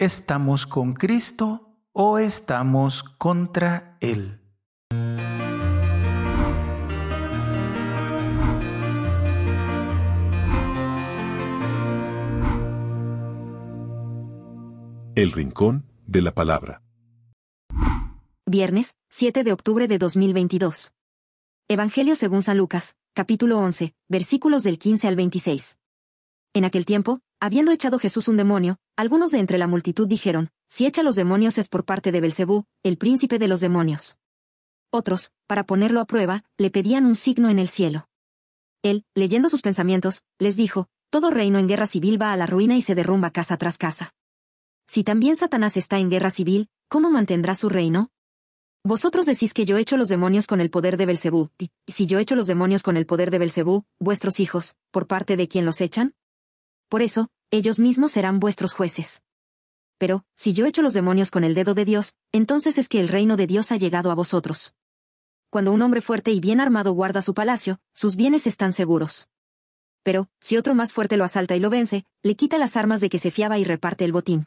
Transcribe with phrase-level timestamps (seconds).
[0.00, 4.40] ¿Estamos con Cristo o estamos contra Él?
[15.16, 16.84] El Rincón de la Palabra.
[18.46, 20.94] Viernes, 7 de octubre de 2022.
[21.66, 25.76] Evangelio según San Lucas, capítulo 11, versículos del 15 al 26.
[26.54, 30.86] En aquel tiempo, habiendo echado Jesús un demonio, algunos de entre la multitud dijeron, si
[30.86, 34.18] echa los demonios es por parte de Belcebú, el príncipe de los demonios.
[34.90, 38.08] Otros, para ponerlo a prueba, le pedían un signo en el cielo.
[38.82, 42.76] Él, leyendo sus pensamientos, les dijo, todo reino en guerra civil va a la ruina
[42.76, 44.12] y se derrumba casa tras casa.
[44.86, 48.10] Si también Satanás está en guerra civil, ¿cómo mantendrá su reino?
[48.84, 52.18] Vosotros decís que yo echo los demonios con el poder de Belcebú, y si yo
[52.18, 55.80] echo los demonios con el poder de Belcebú, vuestros hijos, ¿por parte de quién los
[55.80, 56.14] echan?
[56.88, 59.22] Por eso, ellos mismos serán vuestros jueces.
[59.98, 63.08] Pero, si yo echo los demonios con el dedo de Dios, entonces es que el
[63.08, 64.74] reino de Dios ha llegado a vosotros.
[65.50, 69.28] Cuando un hombre fuerte y bien armado guarda su palacio, sus bienes están seguros.
[70.02, 73.10] Pero, si otro más fuerte lo asalta y lo vence, le quita las armas de
[73.10, 74.46] que se fiaba y reparte el botín.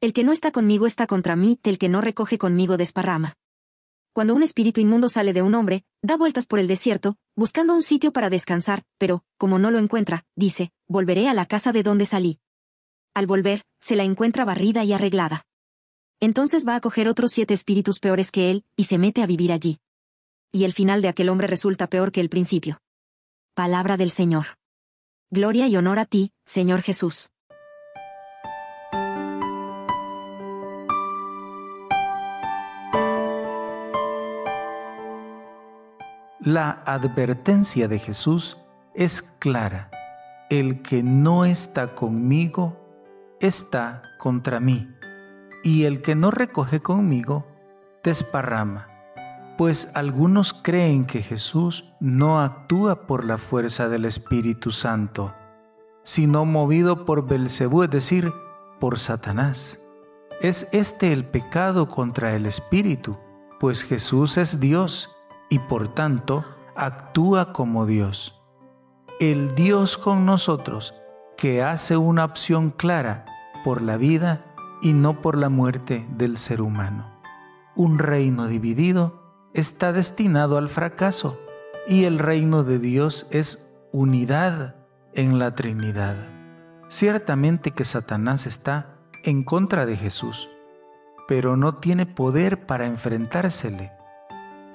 [0.00, 3.36] El que no está conmigo está contra mí, el que no recoge conmigo desparrama.
[4.16, 7.82] Cuando un espíritu inmundo sale de un hombre, da vueltas por el desierto, buscando un
[7.82, 12.06] sitio para descansar, pero, como no lo encuentra, dice, volveré a la casa de donde
[12.06, 12.38] salí.
[13.12, 15.44] Al volver, se la encuentra barrida y arreglada.
[16.18, 19.52] Entonces va a coger otros siete espíritus peores que él, y se mete a vivir
[19.52, 19.80] allí.
[20.50, 22.80] Y el final de aquel hombre resulta peor que el principio.
[23.52, 24.56] Palabra del Señor.
[25.30, 27.28] Gloria y honor a ti, Señor Jesús.
[36.46, 38.56] La advertencia de Jesús
[38.94, 39.90] es clara.
[40.48, 42.76] El que no está conmigo
[43.40, 44.88] está contra mí,
[45.64, 47.48] y el que no recoge conmigo
[48.04, 48.86] desparrama.
[49.58, 55.34] Pues algunos creen que Jesús no actúa por la fuerza del Espíritu Santo,
[56.04, 58.32] sino movido por Belcebú, es decir,
[58.78, 59.80] por Satanás.
[60.40, 63.18] Es este el pecado contra el Espíritu,
[63.58, 65.15] pues Jesús es Dios
[65.48, 68.40] y por tanto actúa como Dios.
[69.20, 70.94] El Dios con nosotros
[71.36, 73.24] que hace una opción clara
[73.64, 74.44] por la vida
[74.82, 77.20] y no por la muerte del ser humano.
[77.74, 79.22] Un reino dividido
[79.54, 81.38] está destinado al fracaso
[81.88, 84.76] y el reino de Dios es unidad
[85.14, 86.16] en la Trinidad.
[86.88, 90.48] Ciertamente que Satanás está en contra de Jesús,
[91.26, 93.92] pero no tiene poder para enfrentársele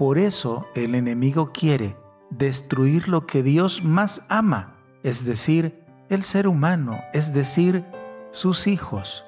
[0.01, 1.95] por eso el enemigo quiere
[2.31, 4.73] destruir lo que Dios más ama,
[5.03, 7.85] es decir, el ser humano, es decir,
[8.31, 9.23] sus hijos.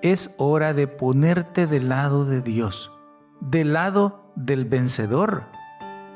[0.00, 2.90] Es hora de ponerte del lado de Dios,
[3.40, 5.44] del lado del vencedor.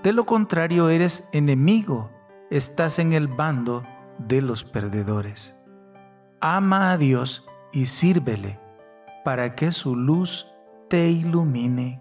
[0.03, 2.11] De lo contrario eres enemigo,
[2.51, 3.83] estás en el bando
[4.17, 5.55] de los perdedores.
[6.41, 8.59] Ama a Dios y sírvele
[9.23, 10.47] para que su luz
[10.89, 12.01] te ilumine